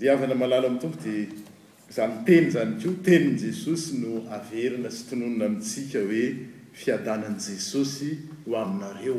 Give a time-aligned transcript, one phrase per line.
[0.00, 1.28] diavana malalo amin'ny tompo dia
[1.92, 6.22] zany teny zany koa teniny jesosy no averina sytononona amintsika hoe
[6.80, 8.08] fiadanan' jesosy
[8.46, 9.18] ho aminareo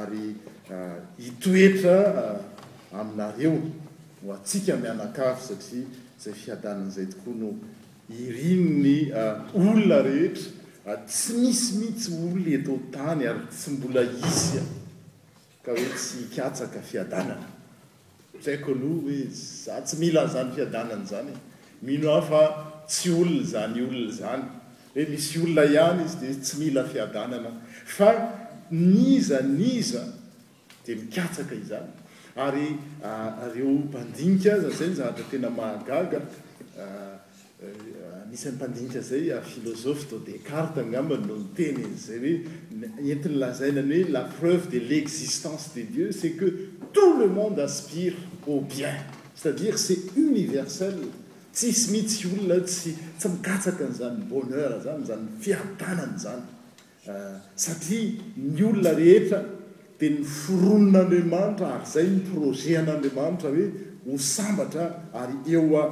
[0.00, 0.26] ary
[0.70, 3.52] ah, hitoetra ah, aminareo
[4.22, 5.86] ho atsika mianakafo satria
[6.22, 7.48] zay fiadanan'izay tokoa no
[8.22, 14.62] irinony ah, olona rehetra tsy misymihitsy olona etao tany ary tsy mbola isya
[15.64, 17.42] ka hoe tsy hikatsaka fiadanana
[18.46, 21.32] raiko aloha hoe za tsy mila zany fiadanany zany
[21.82, 24.44] mino afa tsy olona zany olona zany
[24.94, 27.50] hoe misy olona ihany izy di tsy mila fiadanana
[27.84, 28.08] fa
[28.70, 30.02] niza niza
[30.84, 31.90] di mikatsaka izany
[32.36, 32.66] ary
[33.54, 36.18] reo mpandinika za nzay e, n zahatratena mahagaga
[38.32, 42.32] misyan'nmpandinika zay philosohe da decarte angambany no n tena iz zay oe
[43.12, 46.48] entin'ny lazaina ny hoe la preuve de l'existence de dieu c'et que
[47.18, 48.14] lemonde aspire
[48.46, 48.92] au bien
[49.44, 49.74] des
[50.16, 50.96] universell
[51.52, 56.42] tssy mihitsy olona tsy tsy mikatsaka n'izany boneur zany nzanynfiadanany zany
[57.08, 59.40] euh, satria ny olona rehetra
[59.98, 63.66] dia ny foronon'andriamanitra ary zay ny proge an'andriamanitra hoe
[64.10, 64.84] ho sambatra
[65.22, 65.84] ary eoa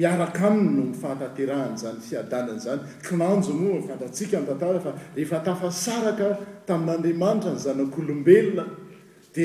[0.00, 6.28] miaraka aminyno ny fahataterahany zany fiadanany zany tnanjo no fatatsika ntantara fa rehefa tafasaraka
[6.66, 8.64] tamin'andriamanitra ny zanak'olombelona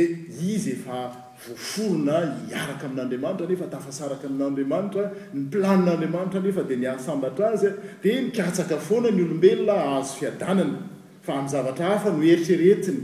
[0.01, 1.11] izy efa
[1.47, 2.13] voaforona
[2.49, 5.03] hiaraka amin'andriamanitra nefa tafasaraka amin'andriamanitra
[5.37, 7.67] ny planin'andriamanitra nefa dia nyahsambatra azy
[8.03, 10.77] dia nikatsaka foana ny olombelona azo fiadanana
[11.25, 12.99] fa am'n zavatra hafa no heritrerehetiny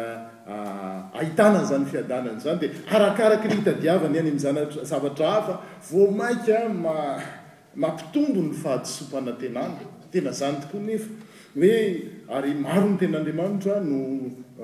[0.00, 0.18] ah,
[0.52, 5.54] ah, ahitana zany fiadanany zany dia arakaraka ny hitadiavany any amzavatra hafa
[5.90, 6.46] vomaink
[7.82, 11.10] mampitombo ny fahdsompana tena ny tena zany tokoa nefa
[11.60, 11.80] hoe
[12.36, 13.98] ary maro no ten'andriamanitra no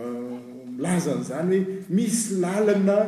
[0.02, 2.98] ah, milazan'zany hoe misy lalana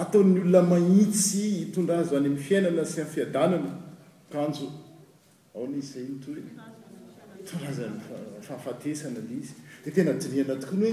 [0.00, 3.70] ataon'ny olona mahitsy hitondrazo any amin'ny fiainana sy any fiadanana
[4.34, 4.66] kanjo
[5.56, 7.98] aonaizy zay otoa hoe torazany
[8.48, 9.54] fahafatesana l izy
[9.84, 10.92] di tena jiriana tokoany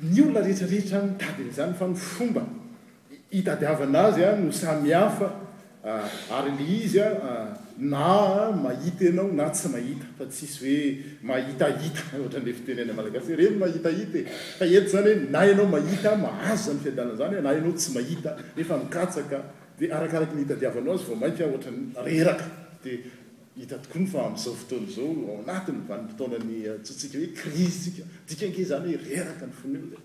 [0.00, 2.44] hoe ny olona rehetrarehetra mitadin'izany fa ny fomba
[3.36, 5.28] hitadiavana azy a no samihafa
[5.88, 7.48] ah, ary le izy a ah,
[7.78, 13.58] na mahita ianao na tsy mahita fa tsisy hoe mahitahita ohatran'le fitoenyna malagas hoe reny
[13.58, 14.18] mahitahita
[14.58, 14.74] fa e.
[14.78, 18.36] ety zany hoe na anao mahita mahazo zany fiadanana zany he na ianao tsy mahita
[18.56, 19.36] nefa mikatsaka
[19.78, 22.46] di arakaraky mihitadiavanao azy vao maika ohatran'ny reraka
[22.84, 22.92] di
[23.58, 27.90] hita tokoa ny fa ami'izao fotolo zao ao anatiny vanimpotona ny atsotsika eh, hoe crise
[27.90, 30.00] tsika dika nkeh zany hoe reraka ny fononoa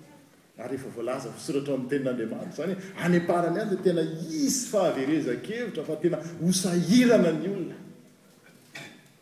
[0.68, 2.74] ryehfa voalaza fsoratra ami'y tenin'andriamarko zany
[3.06, 4.04] aneparany azy d tena
[4.44, 6.18] isy fahaverezakevitra fa tena
[6.50, 7.78] osahirana ny olona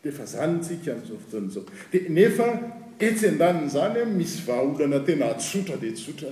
[0.02, 2.48] defa zany tsika n'zao fotoanazao di nefa
[3.06, 6.30] etsy an-daniny zany misy vaaolana tena atsotra de tsotra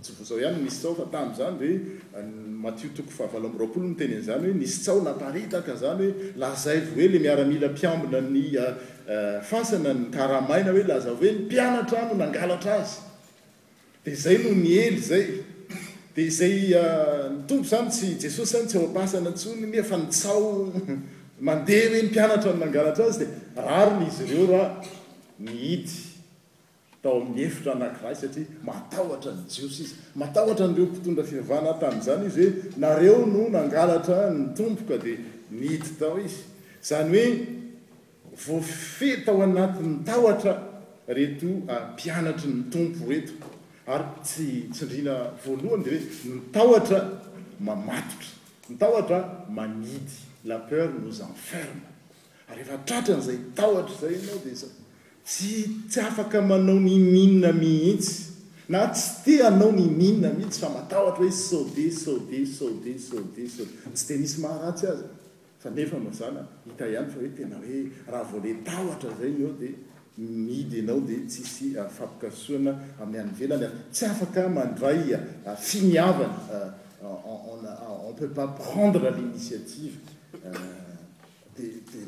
[0.03, 1.71] tsy vozao hany misy tsao fa tam zany
[2.11, 2.21] hoe
[2.63, 7.19] matio toko fa al amroapolo notenn'zany hoe nisy tsao naparitaka zany hoe lazay vohe le
[7.25, 8.45] miaramila mpiambina ny
[9.49, 12.93] fasana ny krahmaina hoe lazavoe ny mpianatra amo nangalatra azy
[14.03, 15.25] di zay noho ny ely zay
[16.15, 16.57] di izay
[17.39, 20.47] ntompo zany tsy jesosy zany tsy ao apasana tsonynyfa nytsao
[21.47, 23.27] mandeha hoe ny mpianatra amnangalatra azy de
[23.67, 24.67] raronyizy reo raha
[25.47, 26.12] nhity
[27.03, 32.45] tao amin'ny hefitra anakiray satria matahotra ny jiosy izy matahoatra n'ireo mpitondra fivavana tami''zany izy
[32.47, 35.17] hoe nareo no nangalatra ny tompo ka dia
[35.51, 36.39] mity tao izy
[36.89, 37.35] zany hoe
[38.47, 40.53] voafetao anati'ny taotra
[41.07, 43.33] reto ah, mpianatry ny tompo reto
[43.91, 46.99] ary tsy tsindriana voalohany de re nitaotra
[47.59, 48.31] mamatotra
[48.69, 49.19] mytahotra
[49.55, 50.15] manity
[50.45, 51.81] lapeur noz enferme
[52.53, 54.67] ry rehfa tratra n'izay taotra zay anao dia za
[55.25, 58.31] tsy tsy afaka manao ny minna mihitsy
[58.69, 63.67] na tsy te hanao ny minina mihitsy fa matahtra hoe soode sod soode soode sod
[63.93, 65.05] tsy de misy maharatsy azy
[65.61, 67.79] fa nefa moazana hitahihany fa hoe tena hoe
[68.11, 69.79] raha vole tahtra zagy ao dia
[70.47, 75.15] midy anao dea tsisy ah, fampikasoana amin'y ano velany afy tsy afaka mandray
[75.47, 76.37] ah, fimiavana
[77.01, 79.97] ah, on peut pas prendre linitiative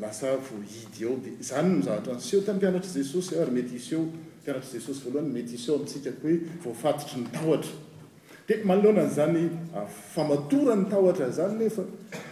[0.01, 5.55] lasa voidy eo di zany zatranseo ta mpianatry jesosy a arymety is eopiaajesosy valhay mety
[5.55, 7.71] isy eo amitsikako hoe voafatotry ny taotra
[8.47, 11.83] di manalonanyzany ah, famatora ny taotra zany nefa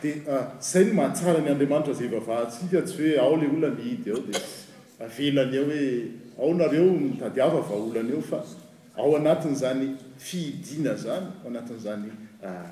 [0.01, 4.11] d ah, zay no mahatsara ny andriamanitra zay vavahatsika tsy hoe ao le olany idy
[4.11, 4.33] ao di
[4.99, 5.85] avelany ao hoe
[6.39, 8.43] aonareo mitadiava vaolany eo fa
[8.97, 12.09] ao anatin' zany fiidina zany o anatin'zany
[12.43, 12.71] ah,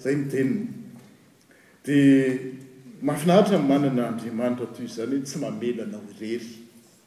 [0.00, 0.66] zay miteniny
[1.86, 2.38] dia
[3.02, 6.40] mahafinaritra n manana andriamanitra toy zany hoe tsy mamelanaorery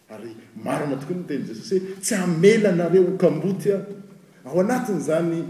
[0.10, 3.86] ary maro natokoa ny ntenyi jesosy hoe tsy amelanareo hokamboty a
[4.45, 5.44] ao anatin' zany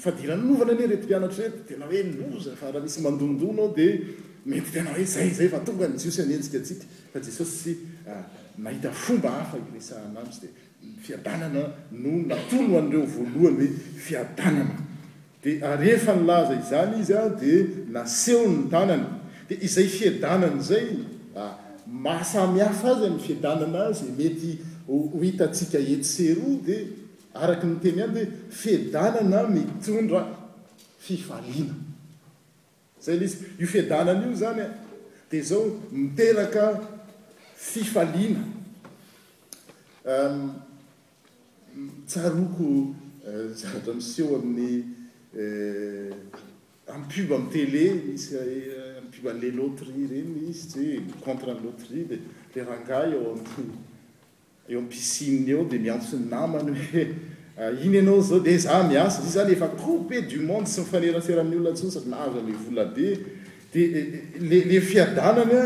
[0.00, 2.02] fadiranovana ane retimpianatra rety tena hoe
[2.32, 3.98] loza fa raha misy mandondonaao dea
[4.46, 7.74] mety tena hoe zay zay fa tonga nyjo sy any ah, ntsikatsika fa jesosy sy
[8.58, 10.48] nahita fomba hafa iresanasy
[10.80, 11.62] di fiadanana
[11.92, 13.72] no natono han'reo voalohany hoe
[14.06, 14.76] fiadanana
[15.44, 17.54] d arefa nylaza izany izy a di
[17.92, 19.04] na seho ny tanany
[19.48, 20.86] di izay fiedanany zay
[22.04, 24.52] mahasamyhafa azy ny fiedanana azy mety
[24.86, 26.82] ho hitatsika etsero dia
[27.36, 28.22] araky nyteny any de
[28.62, 30.22] fedanana mitondra
[31.04, 31.76] fifaliana
[33.04, 34.68] zay lezy io fidanana io zany a
[35.30, 35.62] dia zao
[35.92, 36.64] miteraka
[37.56, 38.40] fifaliana
[42.08, 42.94] tsaroko
[43.28, 44.93] eh, zavatramiseho amin'ny
[46.86, 47.86] apiby eh, am telé
[48.20, 52.18] smpib eh, le latri reny isy a contreny latri de
[52.54, 53.34] leranga eeo
[54.78, 57.06] am piciy eo de mianosy ny namany hoe
[57.58, 61.40] ah, iny anao zao di za miasa ai zany efa coupe du monde sy mifanerasera
[61.42, 63.18] amin'y olona tsonsaky naazo anle vola be
[63.72, 64.06] di eh,
[64.38, 65.64] lle fiadanany a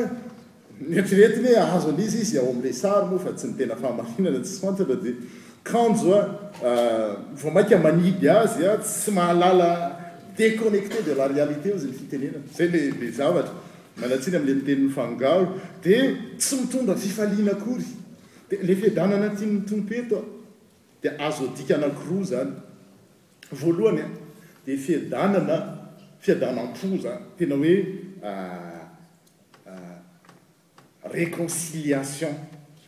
[0.80, 5.12] netinetiny aazo an'izy izy ao amle sary moa fa tsy nitena fahamahinana tsysantaa di
[5.64, 9.98] kanjo a euh, vo mainka maniby azy a tsy mahalala
[10.36, 13.54] déconnecté de la réalité ao za ny fitenena zay le le zavatra
[14.00, 15.94] madatsiny am'le tenin'ny fangalo di
[16.38, 17.84] tsy mitondra fifaliana akory
[18.50, 20.24] di le fiadanana atinyny tompo eto a
[21.02, 22.50] dia azo adikanakiroa zany
[23.52, 24.08] voalohany a
[24.66, 25.56] di fiadanana
[26.24, 27.74] fiadanam-po zan tena hoe
[28.30, 28.82] euh,
[29.70, 29.98] euh,
[31.16, 32.34] réconciliation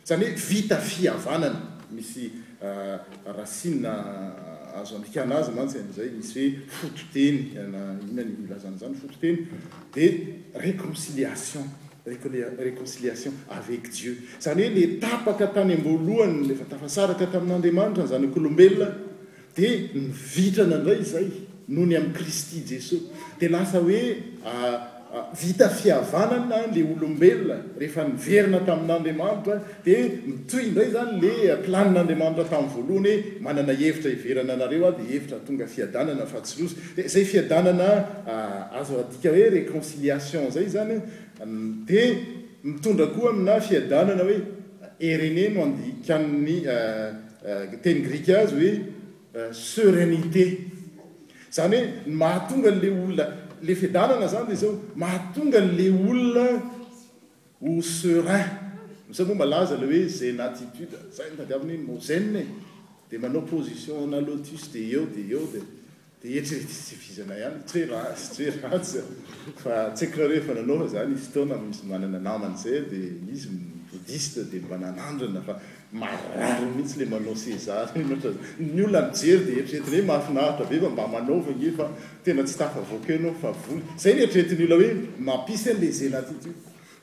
[0.07, 1.59] zany hoe vita fiavanana
[1.95, 2.31] misy
[2.63, 8.93] Ah, racie ah, azo anikana azy mantsy azay misy hoe fototeny ana iny nyilazany izany
[9.01, 9.47] fototeny
[9.93, 10.09] dia
[10.53, 11.65] réconciliation
[12.59, 18.89] réconciliation avec jieu zany hoe le tapaka tany amboalohany lefa tafasaraka tamin'n'andriamanitra nyzanak'olombelona
[19.55, 21.27] dia mivitrana ndray zay
[21.67, 23.09] noho ny amin'ni kristy jesosy
[23.39, 24.03] dia lasa hoe
[24.45, 24.90] ah,
[25.39, 29.95] vita fiavananyale oloombelona rehefa niverina tamin'n'andriamanitra di
[30.27, 31.33] mitohyindray zany le
[31.65, 36.75] planin'andriamanitra tamin'ny voalohany hoe manana hevitra hiverana anareo a dia hevitra tonga fiadnana fa tsylosy
[36.95, 37.71] di zay fiana
[38.79, 41.01] az ah, adik hoe réconciliation zay zany
[41.43, 42.07] mm, dia
[42.63, 44.39] mitondra koa na fiadanana hoe
[44.99, 47.11] erne no andikanny ah,
[47.49, 50.47] ah, teny grik azy hoe serenité
[51.51, 53.27] zany hoe mahatonga n'le olona
[53.63, 56.45] le fidanana zany dea zao mahatonga le olona
[57.61, 58.49] o serain
[59.09, 62.43] misa moa malaza la oe zana atitude sa ntadiavina iny mozanne
[63.09, 65.61] dia manao position na lotis de eo de eo de
[66.21, 68.99] de etrsy vizana hany tsy hoe ra tsy hoe rasy
[69.63, 75.53] fa atshikonareefa nanaoa zany zy ftona misy manana namanzay di misyboudiste di mba nanandrana fa
[75.93, 83.55] marary mihitsy le manao eanyola mijery de eritretinyhoe mahafinaritra befa mba maaoaetena tsy tfoeao
[83.99, 86.27] zay n eritrreti'y ola oe mampis nle zelad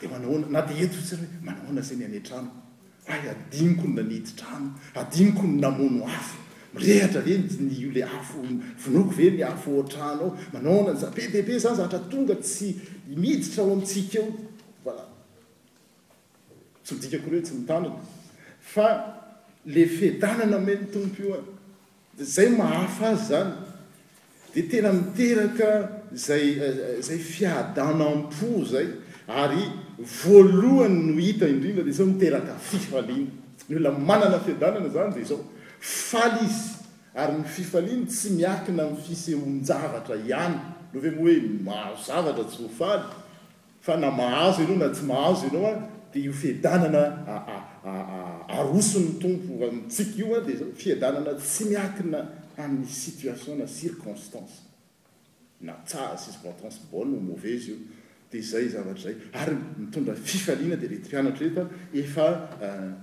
[0.00, 1.28] dn deots yoe
[1.64, 6.28] aonazay naneranoaaiko ny nanitranoamiko ny namono af
[6.74, 12.66] mirehatra elook en aotrano ao aoa be be be zany zahata tonga tsy
[13.22, 14.96] miditra o atsika eo
[16.84, 17.74] tsy idkakore tsy mitdr
[18.84, 18.88] a
[19.74, 21.40] le fianana ma ny tompo io a
[22.34, 23.50] zay mahafa azy zany
[24.54, 25.68] di tera miteraka
[26.12, 28.88] za eh, eh, zay fiadanampo zay
[29.28, 29.70] ary
[30.02, 33.28] voalohany no hita indrindra de zao niteraka fifaliana
[33.68, 35.44] ny olona manana fiadanana zany de zao
[35.80, 36.76] faly izy
[37.14, 40.56] ary ny fifaliany tsy miakina fisehonjavatra ihany
[40.94, 43.02] nove moa hoe mahazo zavatra tsy hofaly
[43.80, 45.74] fa na mahazo anao na tsy mahazo ianao a
[46.12, 47.02] di io fiadanana
[48.48, 52.18] aroson'ny tompo aitsika io a dia za fiadanana tsy miakina
[52.56, 54.54] amin'y situationna circonstance
[55.60, 57.76] na tsaha ccostance baone mauvaise io
[58.30, 61.62] de zay zavatr zay ary mitondra fifalina de retympianatra oeta
[61.94, 62.26] efa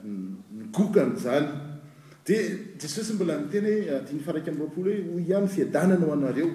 [0.05, 1.47] migokany euh, zany
[2.25, 2.37] dia
[2.81, 6.49] jesosy mbola ntenahoe euh, adiny faraika nroapolo hoe oy ihany fiadanana ao anareo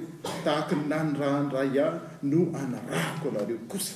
[0.46, 1.92] tahaka n nanyrandraiah
[2.32, 3.94] no anrahiko anareo kosa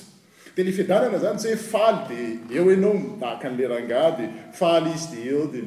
[0.57, 4.25] teny fiadanana zany tsy hoe faly de eo enao mitahaka an'lerangah de
[4.59, 5.61] faly izy de eo de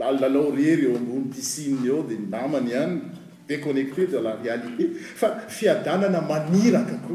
[0.00, 2.94] lalilalao rery eo ambony tisiny eo de mnamany hany
[3.48, 4.84] déconnecté da la réalité
[5.20, 7.14] fa fiadanana maniraka ko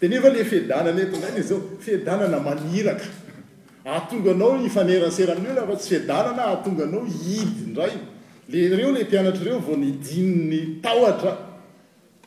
[0.00, 3.06] tenefa le fiadanana etinany iy zao fiadanana maniraka
[3.94, 7.94] aatonganao ifanerasera amin'o la fa tsy fiadalana atonganao hidy indray
[8.48, 11.32] lereo la mpianatrareo vao nidininy taotra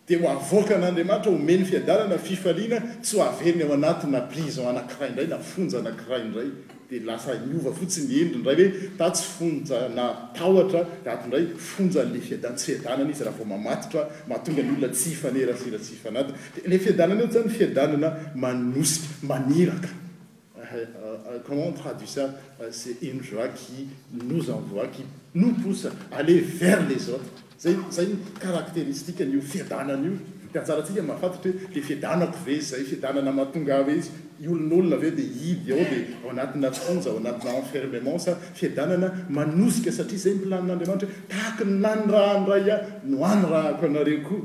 [0.07, 6.49] dia hoavoakan'andriamanitra homeny fiadanana fifaliana sy hoaveriny ao anatina prison anankiraindray na fonja anankiraindray
[6.97, 10.81] lasaiova fotsiny endri ndray hoe tatsy fonjanataotra
[11.13, 16.33] atndray fonja'le fiadatsy fiadanany izy rahavao mamatitra mahatonga ny olona tsy ifanera sirats ifanaid
[16.65, 19.03] le fiadanany ony fiananaanosairakaie
[25.37, 28.09] unjoiosoi oale vers lesautes azay
[28.49, 30.09] aratéristikani fiaanany
[30.55, 34.09] io djarantsika mahafatatra hoe le fiadanako ve zay fiadanana mahatonga e izy
[34.47, 39.09] olon'olona aveo di iby ao di ao anatina onj ao anatina enfermemenc fianana
[39.41, 44.35] anosika satria zay mplanin'andriamanitra taak ny nanyrah anray a noanyrahako anareo ko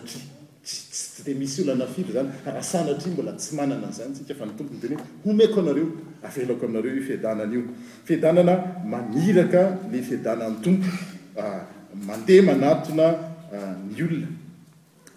[1.26, 2.30] de misyolanairy zany
[2.62, 5.90] asanatry mbola tsy manana nzanytsika fa nytompony enyoe omeko anareo
[6.24, 7.64] avelako aminareo fiadanana io
[8.04, 10.88] fidanana maniraka la fiadanany tompo
[11.38, 13.06] ah, mandeha manatona
[13.52, 14.28] ah, ny olona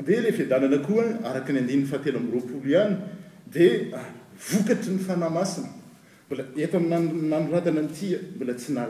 [0.06, 2.96] dia la fiadanana koa araka ny andiny fahatelo ami'roapolo ihany
[3.52, 4.06] dia ah,
[4.50, 5.68] vokatry ny fanahymasina
[6.26, 8.88] mbola eto nanoratana ntia mbola tsy na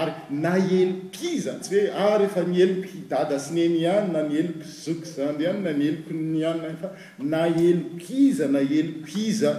[0.00, 0.12] ary
[0.44, 4.34] na elokiza tsy hoe ah rehefa ny eloko dada sy ny eny any na ny
[4.42, 6.88] eloko zoky zanyhany na ny eloko ny anina y fa
[7.30, 9.50] na elokiza na elokiza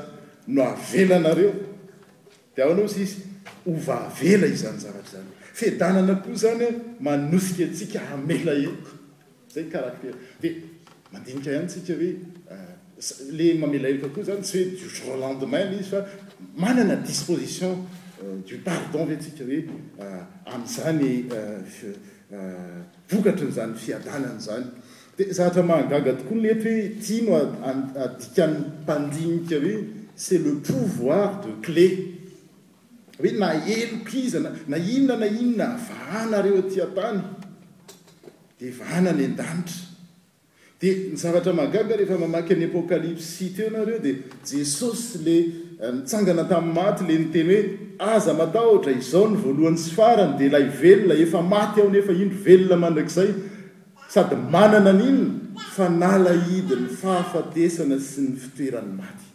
[0.48, 1.52] no avelanareo
[2.56, 3.20] dia aho anao sy izy
[3.70, 6.66] ova vela iany zavatra zany fidanana koa zany
[7.00, 8.92] manosika atsika amelaeko
[9.54, 10.50] zay n caracter di
[11.14, 12.12] mandinika hany sika hoe
[12.54, 16.02] euh, le mamelaeoko koa zany sy hoe durelendemain izy fa
[16.58, 17.86] manana disposition
[18.24, 19.62] euh, du pardon ave sika hoe
[20.06, 21.30] euh, am'zany
[23.12, 24.66] vokatran'zany fiadanany zany
[25.18, 27.34] di zaatra mangaga tokoa noehatra hoe tia mo
[28.06, 29.78] adika nympandinika hoe
[30.16, 32.13] c'est le pouvoir de cle
[33.18, 37.20] hoe na eloka iza na na inona na inona va hanareo aty an-tany
[38.60, 39.82] dia vahana any an-danitra
[40.82, 44.16] dia ny zavatra magaga rehefa mamaky an'ny apokalypsyteo nareo dia
[44.52, 47.62] jesosy le eh, nitsangana tamin'ny maty la nyteny hoe
[48.16, 52.40] aza matahotra izao ny voalohany sy farany dia lay velona efa maty aho nefa indro
[52.48, 53.30] velona mandrakizay
[54.16, 59.28] sady manana ninona fa nalaidyny fahafatesana sy ny fitoeran'ny maty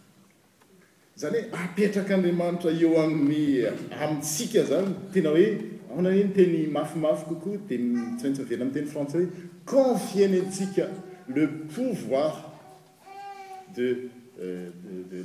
[1.19, 3.67] zany hoe apetrak' andriamanitra eo amin'ny
[4.03, 5.47] amintsika zany tena hoe
[5.91, 10.85] ahonane no teny mafimafy kokoa tiny tsy maintsy mnvela amin'n' teny frantsai hoe confiena antsika
[11.35, 11.45] le
[11.75, 12.37] pouvoir
[13.75, 14.11] dede
[14.41, 14.71] euh,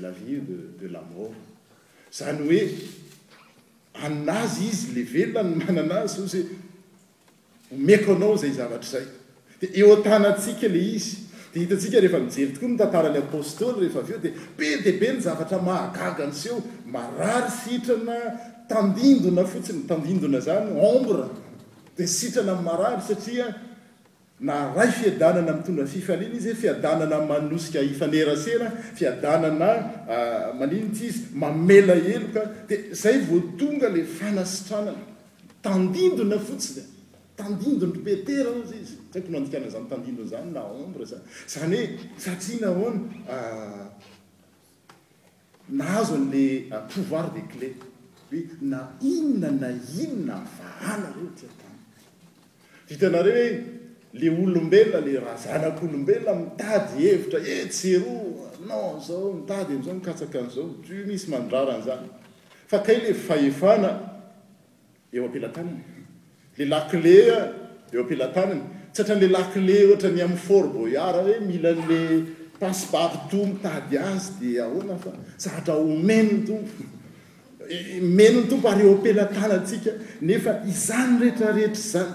[0.01, 0.41] la vie
[0.81, 1.35] de lamort
[2.13, 2.69] zany hoe
[4.07, 6.41] anazy izy le velany mananazy ozy
[7.69, 9.05] hoe maiko anao zay zavatra zay
[9.62, 11.22] dia eo an-tanaantsika le izy
[11.53, 15.60] dia hitatsika rehefa mijevi tokoa mitantara'ny apostoly rehefa av eo dia be diaibe ny zavatra
[15.62, 18.15] mahagagany seho marary sitrana
[18.69, 21.27] tandindona fotsiny tandindona zany ombre
[21.98, 23.45] dia sitrana marary satria
[24.39, 29.69] na ray fiadanana mitondra fifaliana izy fiadanana manosika ifanerasera fiadanana
[30.15, 34.98] ah, maninitsy izy mamela helo ka dia zay voatonga la fanasitranana
[35.62, 36.89] tandindona fotsiny
[37.35, 41.99] tandindondrobetera euh, eh, za izy tsiko no andikanazany tandindon zany na ombre zany zany hoe
[42.19, 43.09] satrna on
[45.69, 46.45] nahazo an'le
[46.93, 47.67] pouvoir de cla
[48.29, 49.69] hoe na inona na
[50.01, 51.73] inona ahana reo tytan
[52.89, 53.63] itanareo oe
[54.13, 60.65] le olombelona le raha zanak'olombelona mitady hevitra esero nozao mitady am'zao mikatsaka an'zao
[61.07, 62.09] misy mandraranyzany
[62.67, 63.89] fa ta y le fahefana
[65.13, 66.02] eo amplatany
[66.57, 67.39] le laklea
[67.93, 68.62] eo ampilataniny
[68.93, 72.00] tsy atran'le lakle ohatra ny ami'y forboiara e eh, mila n'la
[72.60, 76.83] pasibaby toa mitady azy dia ahoana fa satra homenony tompo
[78.15, 79.91] menony tompo e, ary eo ampilatana tsika
[80.22, 82.10] nefa izany rehetrarehetra zany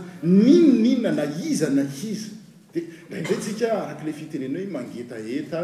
[0.45, 2.31] ninninna na iza na iza
[2.73, 5.59] di rahindratsika akle fitenena hoe mangetaeta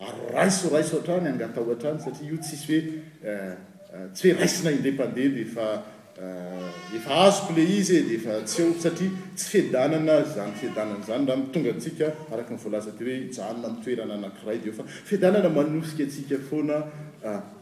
[0.07, 5.65] ary raiso raiso a-trany angataho an-trany satria io tsisy hoe tsy hoe raisina indepande defa
[6.13, 11.37] Eh, efa azoko le izy e diefa tsy o satria tsy fiadananazany fiadanana zany raha
[11.39, 16.35] mitonga antsika araky nyvoalaza ty hoe janona mitoerana anankiray de o fa fiadanana manosika atsika
[16.37, 16.83] foana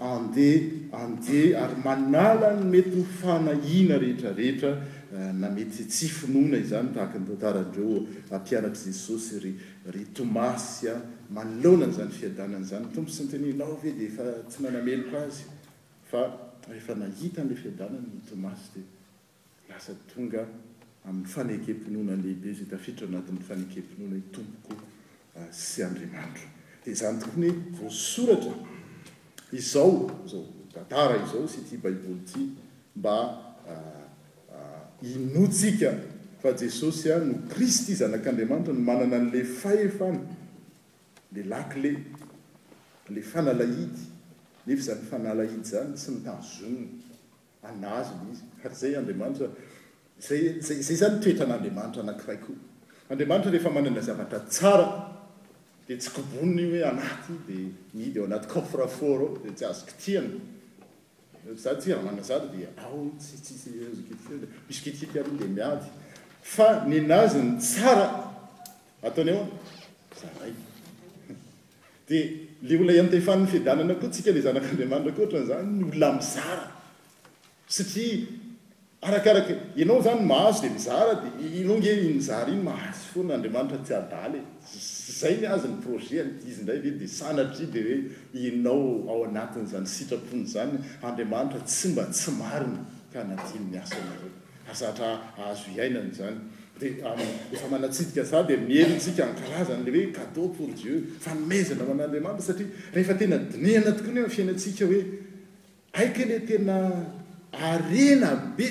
[0.02, 4.72] andeha andeha ary manala ny mety hofanahina rehetrarehetra
[5.14, 8.02] eh, na mety tsy finoana izany tahaka nytantarandreo
[8.34, 9.38] ampianak' jesosy
[9.94, 10.98] ry tomasya
[11.30, 15.44] manolonany zany fiadanana zany tompo sy nitenylao ve dia efa tsy nanameloka azy
[16.10, 16.22] fa
[16.72, 18.82] ehefa nahita an'lay fiadanany mitomasy de
[19.72, 20.42] lasa tonga
[21.08, 24.84] amin'ny fanekem-pinoananlehibe zay tafitra anatin'ny fanekem-ponoana itompoko
[25.38, 26.50] ah, sy andriamanitra
[26.86, 28.56] dia zany tokoanyho voasoratra
[29.54, 32.50] izao zao tatara izao sy tia baiboly ty
[32.98, 33.16] mba
[33.70, 34.06] ah,
[34.50, 35.94] ah, inotsika
[36.42, 40.24] fa jesosy a no kristy zanak'andriamanitra no manana an'le fahefany
[41.36, 41.94] le lakile
[43.10, 44.18] n'le fanalahity
[44.68, 46.68] nezanyfaaaidy zany sy mitoje
[47.62, 49.48] azony izy arzay anramaitra
[50.20, 54.88] zay zany toetran'andriamaitra anairaikoadraanitra rehefa manana zavatra tsara
[55.88, 57.58] di tsykobonny hoe anaty di
[57.94, 59.66] midyanay cofrefortdsy
[61.56, 62.44] zokhyaz
[65.28, 65.84] d yeda
[66.42, 69.46] fa ny aazony tsraataony o
[72.62, 76.66] le ola antefany fihadianana koa atsika ley zanak'andriamanitra kohatran' zany nolona mizara
[77.76, 78.26] satria
[79.08, 84.40] arakaraka ianao zany mahazo de mizara diaino nge nyzara iny mahazy foana andriamanitra tsy adaly
[85.20, 87.98] zay miazo ny projet andizy ndray ve di sanatra i di hoe
[88.50, 92.78] enao ao anatin'izany sitrapony zany andriamanitra tsy mba tsy mariny
[93.14, 94.32] ka natiny miasa n'zay
[94.72, 95.08] asaatra
[95.40, 96.38] ahazo iainany zany
[96.80, 97.16] dia
[97.52, 102.42] eefa manatsidika sa de mielintsika nkarazany le hoe cadeau pour dieu fa nomaizana m an'andriamanitra
[102.48, 105.02] satria rehefa tena dinehana tokony fiainatsika hoe
[106.00, 106.78] aiky le tena
[107.52, 108.68] arena be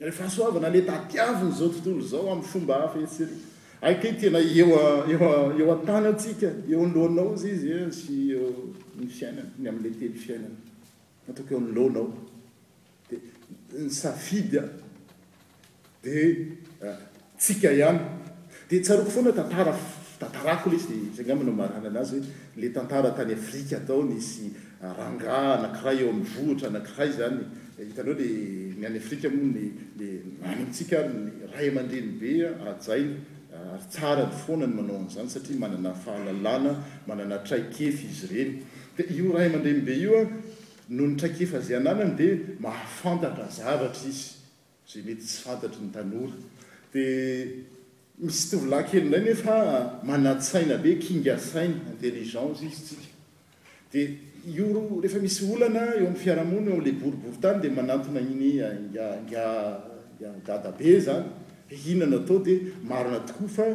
[0.00, 3.38] rehefa asoavana le tatiaviny zao tontolo zao amin'ny fomba hafaesry
[3.82, 8.52] aiky tena eeo a-tana tsika eo nloanao za izy e, sy eo
[9.00, 10.54] ny fiainana ny am'la tely fiainana
[11.28, 12.06] ataoko eo nylonao
[13.08, 13.18] dia
[13.80, 14.83] ny safidy a
[16.04, 18.00] hadiatsaroko
[18.68, 20.78] eh, foana tanaatantaraako la
[21.16, 24.44] z gamanao marana anazy hoe le tantaratany afrika atao nsy
[24.82, 28.28] eh, ranga anakiray eo ami'ny vohitra anakiray zanyhitanao eh, le
[28.78, 29.58] ny any afrika monl
[30.44, 33.14] antsika aryny rahay amandrenibea ajainy
[33.74, 36.72] ary tsara ny foanany manao azany satria manana fahalalana
[37.06, 38.52] manana traikefy izy ireny
[38.96, 40.24] di io rahay ama-drenibe io a
[40.88, 42.28] noho nytraikefa azy ananan de
[42.60, 44.43] mahafantatra zavatra izy
[44.86, 46.36] zay mety sy fantatry ny tanoha
[46.92, 47.46] dia
[48.20, 53.08] misy tovila kely indray nefa manatysaina be kinga saina intelgenzizytsika
[53.92, 54.08] dia
[54.46, 58.76] io rehefa misy olana eo amin'ny fiarahamona eo ami'la boribory tany dia manaty nainy ah,
[58.76, 61.26] ngangaa dada be zany
[61.88, 63.66] inana atao dia maro natokoa fa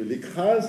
[0.00, 0.68] l'écrase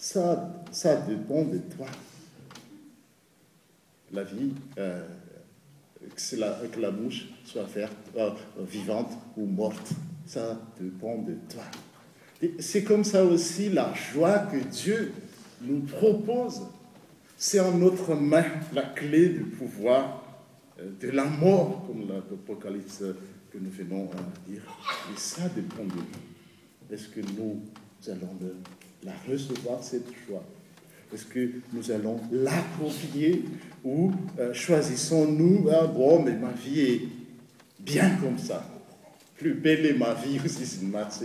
[0.00, 0.48] ça
[1.08, 1.86] dépend de toi
[4.12, 5.06] la vie euh,
[6.16, 9.90] que la bouche soit frte euh, vivante ou morte
[10.26, 11.64] ça dépend de toi
[12.58, 15.12] c'est comme ça aussi la joie que dieu
[15.60, 16.62] nous propose
[17.36, 20.24] c'est en notre main la clé du pouvoir
[20.78, 23.04] euh, de la mort comme l'apocalypse
[23.52, 24.62] que nous venons à dire
[25.14, 27.60] es ça dépend de est ce que nous
[28.10, 28.54] allons e
[29.04, 30.44] la recevoir cette joie
[31.12, 33.42] estce que nous allons l'approprier
[33.82, 35.60] ou euh, choisissons nous
[35.94, 37.00] bon mais ma vie est
[37.80, 38.66] bien comme ça
[39.36, 41.24] plus belle est ma vie aussi imase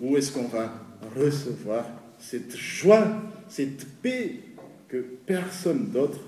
[0.00, 0.82] ou est ce qu'on va
[1.16, 1.84] recevoir
[2.18, 4.40] cette joie cette paix
[4.88, 6.20] que personne d'autre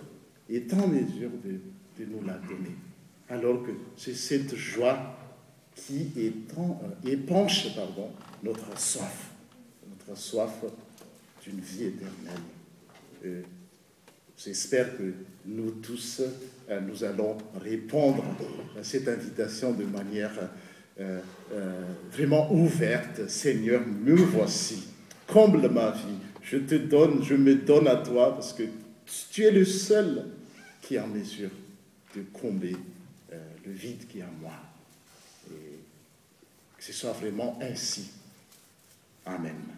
[0.51, 2.77] est en mesure de nous la donner
[3.31, 5.17] alors que c'est cette joie
[5.75, 6.73] qui euh,
[7.11, 7.69] épanche
[8.45, 9.09] notre sor
[10.15, 10.63] soif
[11.45, 13.45] d'une vie éternelle
[14.37, 15.15] j'espère que
[15.47, 16.23] nous tous
[16.71, 18.25] euh, nous allons répondre
[18.79, 20.31] à cette invitation de manière
[21.01, 21.19] euh,
[21.53, 24.85] euh, vraiment ouverte seigneur me voici
[25.27, 28.63] comble ma vie je te donne je me donne à toi parce que
[29.33, 30.27] tu es le seul
[30.83, 31.51] qui en mesure
[32.15, 32.77] de comber
[33.31, 34.55] le vide qui à moi
[35.51, 35.59] et
[36.79, 38.09] que ce soit vraiment ainsi
[39.27, 39.78] amen